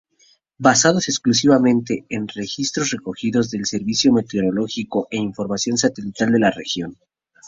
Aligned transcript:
Basados 0.67 1.07
exclusivamente, 1.09 2.07
en 2.09 2.27
registros 2.27 2.89
recogidos 2.89 3.51
del 3.51 3.67
servicio 3.67 4.11
meteorológico 4.11 5.07
e 5.11 5.17
información 5.17 5.77
satelital 5.77 6.31
de 6.31 6.39
la 6.39 6.49
región. 6.49 6.97